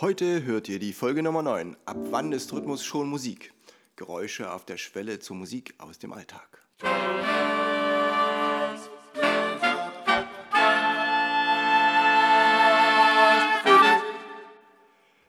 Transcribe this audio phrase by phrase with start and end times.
[0.00, 1.76] Heute hört ihr die Folge Nummer 9.
[1.86, 3.54] Ab wann ist Rhythmus schon Musik?
[3.96, 6.66] Geräusche auf der Schwelle zur Musik aus dem Alltag.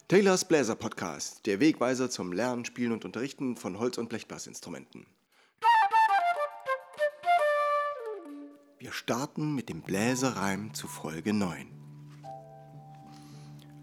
[0.09, 5.05] Taylors Bläser Podcast, der Wegweiser zum Lernen, Spielen und Unterrichten von Holz- und Blechblasinstrumenten.
[8.79, 11.84] Wir starten mit dem Bläserreim zu Folge 9.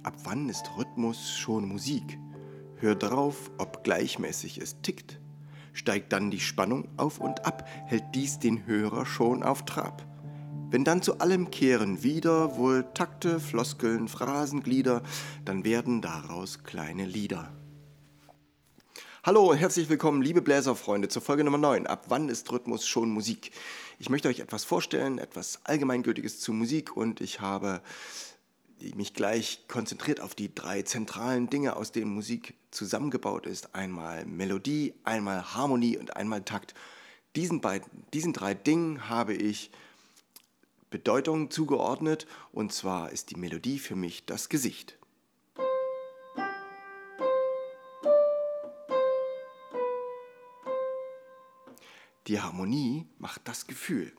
[0.04, 2.18] Ab wann ist Rhythmus schon Musik?
[2.78, 5.20] Hör drauf, ob gleichmäßig es tickt.
[5.74, 10.04] Steigt dann die Spannung auf und ab, hält dies den Hörer schon auf Trab.
[10.70, 15.02] Wenn dann zu allem kehren wieder wohl Takte, Floskeln, Phrasenglieder,
[15.44, 17.52] dann werden daraus kleine Lieder.
[19.22, 21.86] Hallo und herzlich willkommen, liebe Bläserfreunde, zur Folge Nummer 9.
[21.86, 23.52] Ab wann ist Rhythmus schon Musik?
[24.00, 27.82] Ich möchte euch etwas vorstellen, etwas Allgemeingültiges zu Musik und ich habe
[28.94, 33.74] mich gleich konzentriert auf die drei zentralen Dinge, aus denen Musik zusammengebaut ist.
[33.74, 36.74] Einmal Melodie, einmal Harmonie und einmal Takt.
[37.36, 39.70] Diesen, beiden, diesen drei Dingen habe ich
[40.90, 44.98] Bedeutung zugeordnet und zwar ist die Melodie für mich das Gesicht.
[52.28, 54.12] Die Harmonie macht das Gefühl.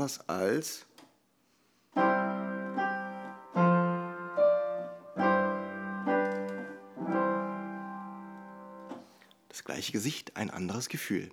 [0.00, 0.86] Anders als
[9.48, 11.30] das gleiche Gesicht, ein anderes Gefühl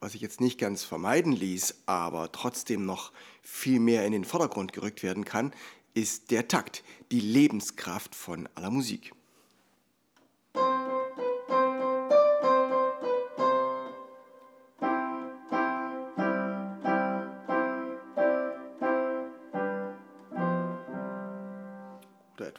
[0.00, 4.72] was sich jetzt nicht ganz vermeiden ließ, aber trotzdem noch viel mehr in den Vordergrund
[4.72, 5.52] gerückt werden kann,
[5.94, 6.82] ist der Takt,
[7.12, 9.12] die Lebenskraft von aller Musik.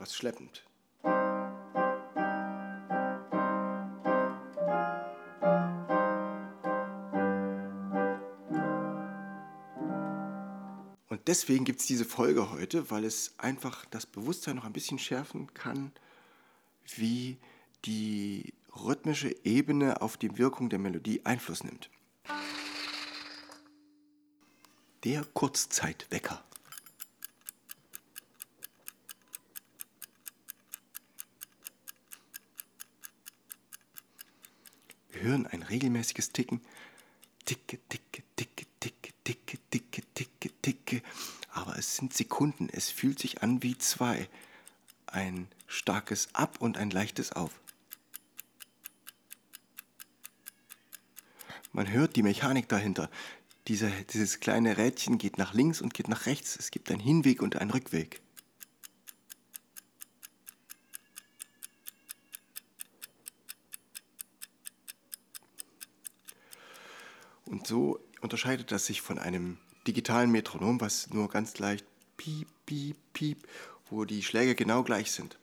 [0.04, 0.64] Etwas schleppend.
[11.10, 15.00] Und deswegen gibt es diese Folge heute, weil es einfach das Bewusstsein noch ein bisschen
[15.00, 15.94] schärfen kann,
[16.96, 17.38] wie
[17.86, 21.90] die rhythmische Ebene auf die Wirkung der Melodie Einfluss nimmt.
[25.06, 26.44] Der Kurzzeitwecker.
[35.24, 36.62] Hören ein regelmäßiges Ticken.
[37.46, 41.02] Ticke, ticke, ticke, ticke, ticke, ticke, ticke, ticke.
[41.50, 42.70] Aber es sind Sekunden.
[42.70, 44.28] Es fühlt sich an wie zwei.
[45.08, 47.52] Ein starkes Ab und ein leichtes Auf.
[51.72, 53.10] Man hört die Mechanik dahinter.
[53.68, 56.58] Diese, dieses kleine Rädchen geht nach links und geht nach rechts.
[56.58, 58.22] Es gibt einen Hinweg und einen Rückweg.
[67.74, 69.58] So unterscheidet das sich von einem
[69.88, 71.84] digitalen Metronom, was nur ganz leicht
[72.18, 73.48] piep, piep, piep,
[73.90, 75.40] wo die Schläge genau gleich sind.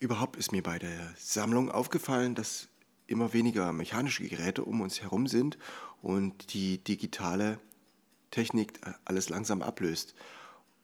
[0.00, 2.68] Überhaupt ist mir bei der Sammlung aufgefallen, dass
[3.06, 5.58] immer weniger mechanische Geräte um uns herum sind
[6.00, 7.60] und die digitale
[8.30, 10.14] Technik alles langsam ablöst.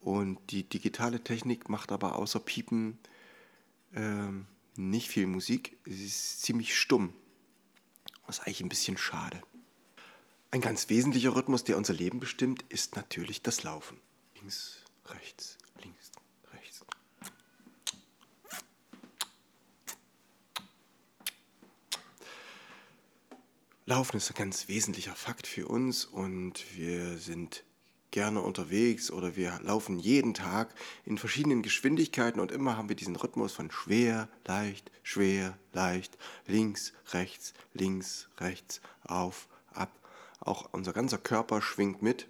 [0.01, 2.99] Und die digitale Technik macht aber außer Piepen
[3.95, 4.45] ähm,
[4.77, 5.79] nicht viel Musik.
[5.87, 7.15] Es ist ziemlich stumm.
[8.29, 9.41] Ist eigentlich ein bisschen schade.
[10.53, 14.01] Ein ganz wesentlicher Rhythmus, der unser Leben bestimmt, ist natürlich das Laufen.
[14.35, 16.11] Links, rechts, links,
[16.53, 16.85] rechts.
[23.87, 27.63] Laufen ist ein ganz wesentlicher Fakt für uns und wir sind
[28.11, 30.75] gerne unterwegs oder wir laufen jeden Tag
[31.05, 36.19] in verschiedenen Geschwindigkeiten und immer haben wir diesen Rhythmus von schwer, leicht, schwer, leicht,
[36.49, 39.47] links, rechts, links, rechts, auf.
[40.41, 42.27] Auch unser ganzer Körper schwingt mit.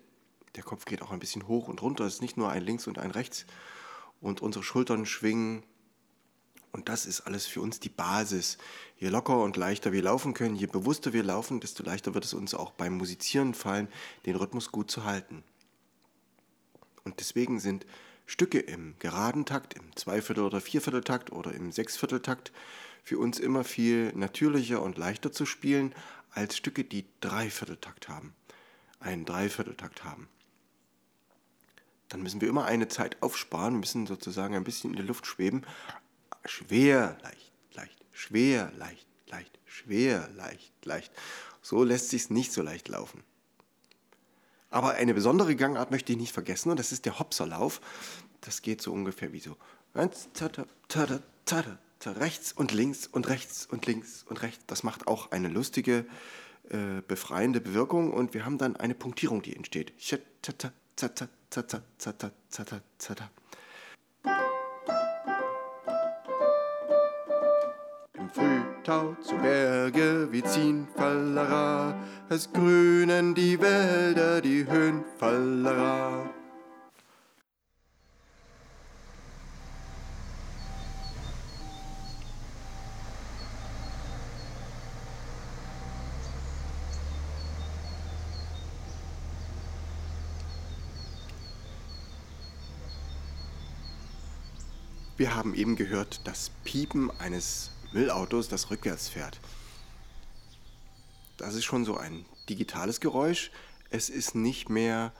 [0.57, 2.05] Der Kopf geht auch ein bisschen hoch und runter.
[2.05, 3.47] Es ist nicht nur ein links und ein rechts.
[4.21, 5.63] Und unsere Schultern schwingen.
[6.73, 8.59] Und das ist alles für uns die Basis.
[8.99, 12.35] Je locker und leichter wir laufen können, je bewusster wir laufen, desto leichter wird es
[12.35, 13.89] uns auch beim Musizieren fallen,
[14.27, 15.43] den Rhythmus gut zu halten.
[17.05, 17.87] Und deswegen sind
[18.27, 22.53] Stücke im geraden Takt, im Zweiviertel- oder Viervierteltakt oder im Sechsvierteltakt
[23.03, 25.95] für uns immer viel natürlicher und leichter zu spielen
[26.33, 28.35] als Stücke, die Dreivierteltakt haben,
[29.01, 30.29] einen Dreivierteltakt haben.
[32.09, 35.63] Dann müssen wir immer eine Zeit aufsparen, müssen sozusagen ein bisschen in der Luft schweben.
[36.45, 41.13] Schwer, leicht, leicht, schwer, leicht, leicht, schwer, leicht, leicht.
[41.63, 43.23] So lässt sich nicht so leicht laufen.
[44.71, 47.81] Aber eine besondere Gangart möchte ich nicht vergessen und das ist der Hopserlauf.
[48.41, 49.57] Das geht so ungefähr wie so.
[52.07, 54.65] Rechts und links und rechts und links und rechts.
[54.67, 56.07] Das macht auch eine lustige,
[56.71, 59.93] äh, befreiende Bewirkung und wir haben dann eine Punktierung, die entsteht.
[68.15, 71.95] Im Frühtau zu Berge, wir ziehen Fallera,
[72.29, 76.31] es grünen die Wälder, die Höhen Fallera.
[95.21, 99.39] Wir haben eben gehört das Piepen eines Müllautos, das rückwärts fährt.
[101.37, 103.51] Das ist schon so ein digitales Geräusch.
[103.91, 105.13] Es ist nicht mehr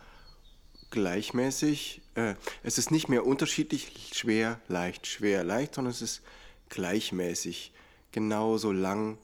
[0.89, 6.23] gleichmäßig, äh, es ist nicht mehr unterschiedlich schwer, leicht, schwer, leicht, sondern es ist
[6.71, 7.75] gleichmäßig.
[8.11, 9.19] Genauso lang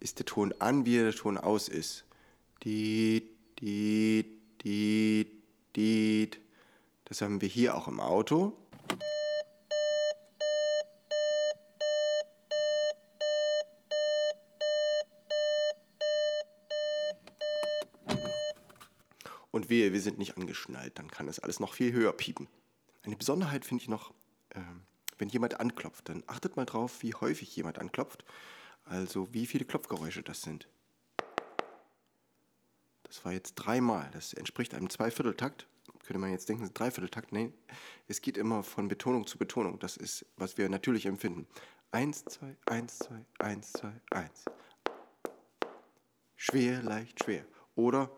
[0.00, 2.04] ist der Ton an, wie der Ton aus ist.
[2.64, 3.28] Die,
[3.58, 4.24] die,
[4.64, 5.30] die,
[5.76, 6.30] die.
[7.04, 8.56] Das haben wir hier auch im Auto.
[19.72, 22.46] Wehe, wir sind nicht angeschnallt, dann kann es alles noch viel höher piepen.
[23.02, 24.10] Eine Besonderheit finde ich noch,
[24.50, 24.60] äh,
[25.16, 28.24] wenn jemand anklopft, dann achtet mal drauf, wie häufig jemand anklopft.
[28.84, 30.68] Also wie viele Klopfgeräusche das sind.
[33.04, 34.10] Das war jetzt dreimal.
[34.12, 35.66] Das entspricht einem Zweivierteltakt.
[36.04, 37.32] Könnte man jetzt denken, Dreivierteltakt.
[37.32, 37.54] Nein,
[38.08, 39.78] es geht immer von Betonung zu Betonung.
[39.78, 41.46] Das ist, was wir natürlich empfinden.
[41.92, 44.44] Eins, zwei, eins, zwei, eins, zwei, eins.
[46.36, 47.46] Schwer, leicht, schwer.
[47.76, 48.10] Oder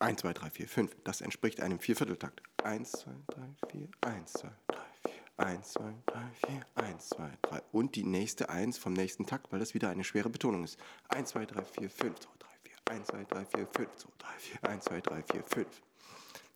[0.00, 0.96] 1, 2, 3, 4, 5.
[1.04, 2.42] Das entspricht einem Viervierteltakt.
[2.62, 7.62] 1, 2, 3, 4, 1, 2, 3, 4, 1, 2, 3, 4, 1, 2, 3.
[7.72, 10.78] Und die nächste 1 vom nächsten Takt, weil das wieder eine schwere Betonung ist.
[11.08, 14.28] 1, 2, 3, 4, 5, 2, 3, 4, 1, 2, 3, 4, 5, 2, 3,
[14.38, 15.82] 4, 1, 2, 3, 4, 5.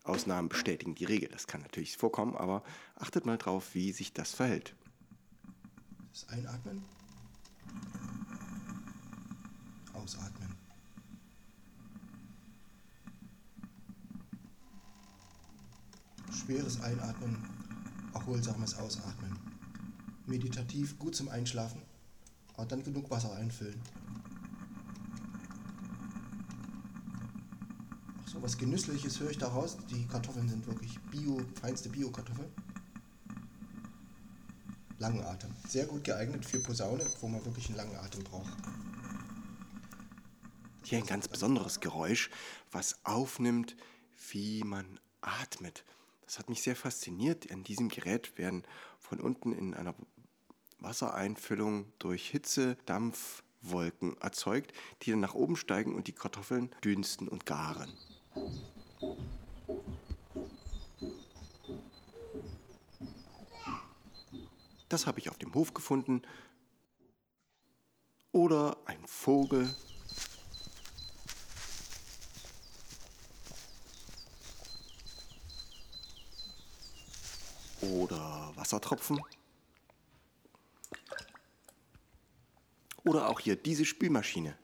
[0.04, 1.28] Ausnahmen bestätigen die Regel.
[1.28, 2.62] Das kann natürlich vorkommen, aber
[2.96, 4.74] achtet mal drauf, wie sich das verhält.
[6.12, 6.84] Das Einatmen.
[9.94, 10.51] Ausatmen.
[16.32, 17.36] Schweres Einatmen,
[18.14, 19.38] erholsames Ausatmen.
[20.26, 21.82] Meditativ, gut zum Einschlafen,
[22.54, 23.80] aber dann genug Wasser einfüllen.
[28.22, 29.76] Ach so was Genüssliches höre ich daraus.
[29.90, 32.50] Die Kartoffeln sind wirklich Bio, feinste Bio-Kartoffeln.
[34.98, 35.50] Langen Atem.
[35.68, 38.52] Sehr gut geeignet für Posaune, wo man wirklich einen langen Atem braucht.
[40.84, 42.30] Hier ein ganz besonderes Geräusch,
[42.70, 43.76] was aufnimmt,
[44.30, 45.84] wie man atmet.
[46.24, 47.50] Das hat mich sehr fasziniert.
[47.50, 48.64] An diesem Gerät werden
[48.98, 49.94] von unten in einer
[50.78, 54.72] Wassereinfüllung durch Hitze Dampfwolken erzeugt,
[55.02, 57.92] die dann nach oben steigen und die Kartoffeln dünsten und garen.
[64.88, 66.22] Das habe ich auf dem Hof gefunden.
[68.32, 69.74] Oder ein Vogel
[77.82, 79.20] oder Wassertropfen.
[83.04, 84.56] Oder auch hier diese Spülmaschine.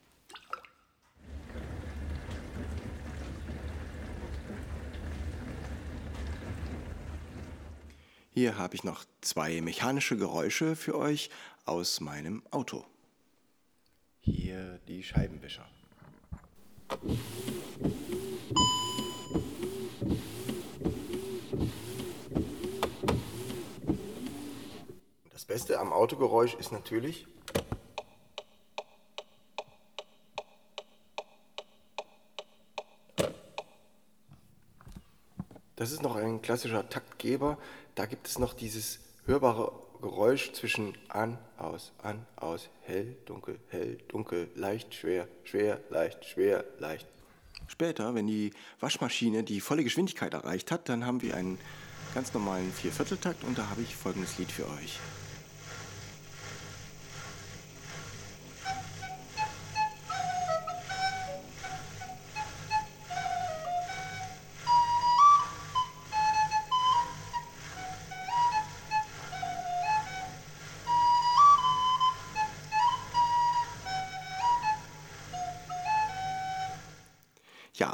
[8.32, 11.28] Hier habe ich noch zwei mechanische Geräusche für euch
[11.64, 12.87] aus meinem Auto.
[14.20, 15.68] Hier die Scheibenwischer.
[25.48, 27.26] Beste am Autogeräusch ist natürlich,
[35.74, 37.56] das ist noch ein klassischer Taktgeber.
[37.94, 43.96] Da gibt es noch dieses hörbare Geräusch zwischen an, aus, an, aus, hell, dunkel, hell,
[44.08, 47.08] dunkel, leicht, schwer, schwer, leicht, schwer, leicht.
[47.68, 51.58] Später, wenn die Waschmaschine die volle Geschwindigkeit erreicht hat, dann haben wir einen
[52.14, 54.98] ganz normalen Viervierteltakt und da habe ich folgendes Lied für euch.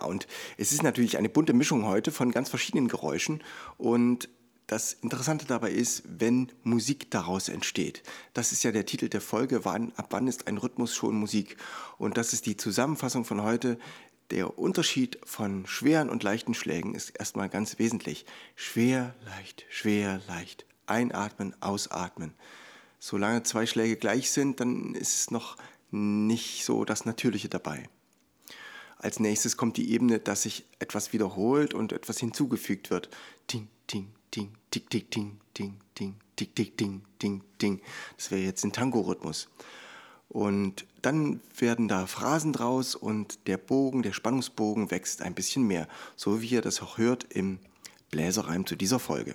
[0.04, 3.42] Und es ist natürlich eine bunte Mischung heute von ganz verschiedenen Geräuschen
[3.78, 4.28] und
[4.66, 8.02] das Interessante dabei ist, wenn Musik daraus entsteht.
[8.32, 11.56] Das ist ja der Titel der Folge, wann, ab wann ist ein Rhythmus schon Musik?
[11.98, 13.78] Und das ist die Zusammenfassung von heute.
[14.30, 18.24] Der Unterschied von schweren und leichten Schlägen ist erstmal ganz wesentlich.
[18.56, 20.64] Schwer, leicht, schwer, leicht.
[20.86, 22.32] Einatmen, ausatmen.
[22.98, 25.56] Solange zwei Schläge gleich sind, dann ist es noch
[25.90, 27.88] nicht so das Natürliche dabei.
[29.04, 33.10] Als nächstes kommt die Ebene, dass sich etwas wiederholt und etwas hinzugefügt wird.
[33.46, 37.82] Ting, ting, ting, tick, tick, ting, ting, ting, tick, tick, ting, ting, ting.
[38.16, 39.50] Das wäre jetzt ein Tango-Rhythmus.
[40.30, 45.86] Und dann werden da Phrasen draus und der Bogen, der Spannungsbogen wächst ein bisschen mehr,
[46.16, 47.58] so wie ihr das auch hört im
[48.10, 49.34] Bläserreim zu dieser Folge.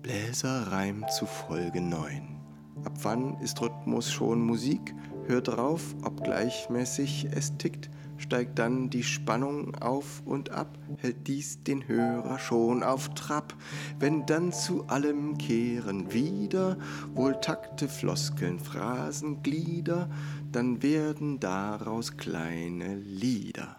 [0.00, 2.40] Bläserreim zu Folge 9.
[2.84, 4.96] Ab wann ist Rhythmus schon Musik?
[5.26, 7.88] Hört drauf, ob gleichmäßig es tickt
[8.22, 13.54] steigt dann die Spannung auf und ab, hält dies den Hörer schon auf Trab.
[13.98, 16.78] Wenn dann zu allem kehren wieder
[17.14, 20.08] wohl Takte, Floskeln, Phrasen, Glieder,
[20.50, 23.76] dann werden daraus kleine Lieder.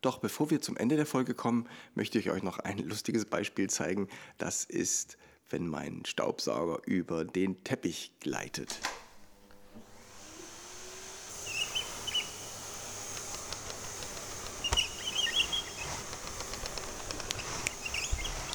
[0.00, 3.70] Doch bevor wir zum Ende der Folge kommen, möchte ich euch noch ein lustiges Beispiel
[3.70, 4.08] zeigen.
[4.36, 5.16] Das ist
[5.50, 8.80] wenn mein Staubsauger über den Teppich gleitet.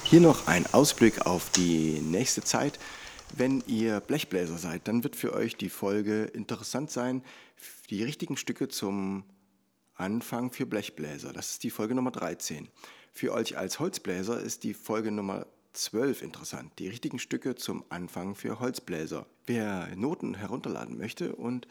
[0.09, 2.79] Hier noch ein Ausblick auf die nächste Zeit.
[3.35, 7.23] Wenn ihr Blechbläser seid, dann wird für euch die Folge interessant sein.
[7.91, 9.23] Die richtigen Stücke zum
[9.93, 11.31] Anfang für Blechbläser.
[11.31, 12.69] Das ist die Folge Nummer 13.
[13.13, 15.45] Für euch als Holzbläser ist die Folge Nummer
[15.79, 16.73] 12 interessant.
[16.77, 19.25] Die richtigen Stücke zum Anfang für Holzbläser.
[19.45, 21.67] Wer Noten herunterladen möchte und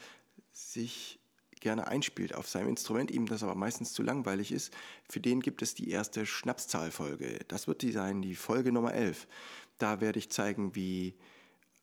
[0.52, 1.18] sich
[1.60, 4.72] gerne einspielt auf seinem Instrument, ihm das aber meistens zu langweilig ist,
[5.08, 7.40] für den gibt es die erste Schnapszahlfolge.
[7.48, 9.26] Das wird die sein, die Folge Nummer 11.
[9.76, 11.14] Da werde ich zeigen, wie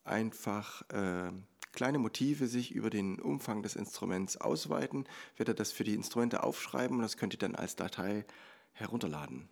[0.04, 1.32] einfach äh,
[1.74, 5.06] kleine Motive sich über den Umfang des Instruments ausweiten.
[5.34, 8.26] Ich werde das für die Instrumente aufschreiben und das könnt ihr dann als Datei
[8.74, 9.50] herunterladen.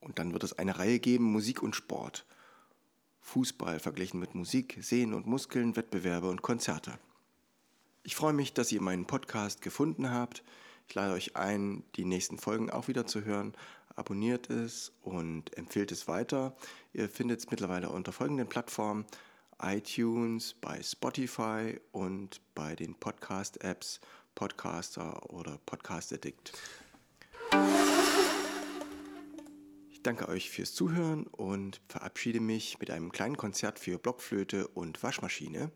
[0.00, 2.26] Und dann wird es eine Reihe geben, Musik und Sport.
[3.20, 6.98] Fußball verglichen mit Musik, Sehen und Muskeln, Wettbewerbe und Konzerte.
[8.04, 10.44] Ich freue mich, dass ihr meinen Podcast gefunden habt.
[10.88, 13.54] Ich lade euch ein, die nächsten Folgen auch wieder zu hören.
[13.96, 16.54] Abonniert es und empfiehlt es weiter.
[16.92, 19.06] Ihr findet es mittlerweile unter folgenden Plattformen:
[19.60, 24.00] iTunes, bei Spotify und bei den Podcast-Apps
[24.36, 26.52] Podcaster oder Podcast Addict.
[30.06, 35.72] Danke euch fürs Zuhören und verabschiede mich mit einem kleinen Konzert für Blockflöte und Waschmaschine.